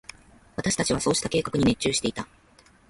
[0.55, 2.27] 私達はそうした計画に熱中していた。